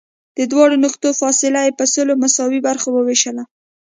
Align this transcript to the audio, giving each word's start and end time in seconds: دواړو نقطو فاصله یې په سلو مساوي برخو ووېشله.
دواړو 0.51 0.75
نقطو 0.85 1.09
فاصله 1.21 1.59
یې 1.67 1.71
په 1.79 1.85
سلو 1.93 2.13
مساوي 2.23 2.59
برخو 2.67 2.89
ووېشله. 2.93 3.43